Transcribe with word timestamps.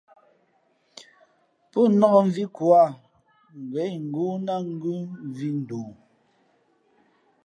Pō 1.71 1.81
nāk 1.99 2.15
mvi 2.29 2.43
ko 2.55 2.63
ǎ, 2.83 2.85
ngα̌ 3.69 3.85
ingóó 3.97 4.33
ná 4.45 4.55
ngʉ 4.77 4.93
mvī 5.27 5.49
ndoo. 5.59 5.89